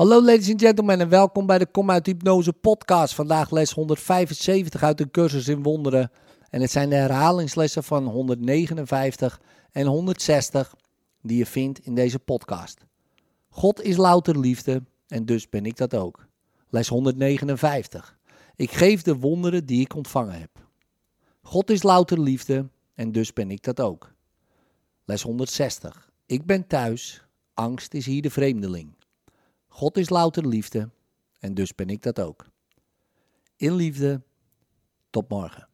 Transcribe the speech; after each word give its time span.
Hallo 0.00 0.22
ladies 0.22 0.50
and 0.50 0.60
gentlemen 0.60 1.00
en 1.00 1.08
welkom 1.08 1.46
bij 1.46 1.58
de 1.58 1.66
Kom 1.66 1.90
uit 1.90 2.06
Hypnose 2.06 2.52
podcast. 2.52 3.14
Vandaag 3.14 3.50
les 3.50 3.72
175 3.72 4.82
uit 4.82 4.98
de 4.98 5.10
cursus 5.10 5.48
in 5.48 5.62
wonderen. 5.62 6.10
En 6.50 6.60
het 6.60 6.70
zijn 6.70 6.88
de 6.88 6.94
herhalingslessen 6.94 7.84
van 7.84 8.06
159 8.06 9.40
en 9.72 9.86
160 9.86 10.74
die 11.22 11.38
je 11.38 11.46
vindt 11.46 11.78
in 11.78 11.94
deze 11.94 12.18
podcast. 12.18 12.84
God 13.48 13.82
is 13.82 13.96
louter 13.96 14.38
liefde 14.38 14.82
en 15.06 15.24
dus 15.24 15.48
ben 15.48 15.66
ik 15.66 15.76
dat 15.76 15.94
ook. 15.94 16.26
Les 16.68 16.88
159. 16.88 18.18
Ik 18.56 18.70
geef 18.70 19.02
de 19.02 19.16
wonderen 19.16 19.66
die 19.66 19.80
ik 19.80 19.94
ontvangen 19.94 20.40
heb. 20.40 20.50
God 21.42 21.70
is 21.70 21.82
louter 21.82 22.20
liefde 22.20 22.68
en 22.94 23.12
dus 23.12 23.32
ben 23.32 23.50
ik 23.50 23.62
dat 23.62 23.80
ook. 23.80 24.12
Les 25.04 25.22
160. 25.22 26.10
Ik 26.26 26.46
ben 26.46 26.66
thuis, 26.66 27.24
angst 27.54 27.94
is 27.94 28.06
hier 28.06 28.22
de 28.22 28.30
vreemdeling. 28.30 28.98
God 29.72 29.96
is 29.96 30.08
louter 30.08 30.46
liefde 30.46 30.90
en 31.38 31.54
dus 31.54 31.74
ben 31.74 31.88
ik 31.88 32.02
dat 32.02 32.20
ook. 32.20 32.46
In 33.56 33.74
liefde, 33.74 34.22
tot 35.10 35.28
morgen. 35.28 35.69